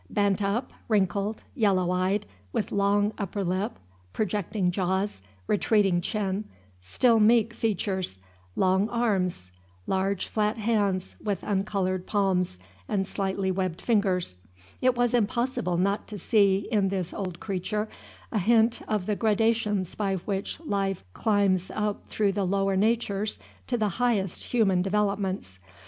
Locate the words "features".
7.53-8.17